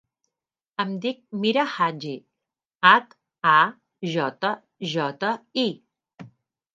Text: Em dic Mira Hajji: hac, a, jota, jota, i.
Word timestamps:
Em 0.83 0.93
dic 1.01 1.19
Mira 1.41 1.65
Hajji: 1.73 2.13
hac, 2.91 3.13
a, 3.51 3.57
jota, 4.15 4.53
jota, 4.95 5.35
i. 5.65 5.67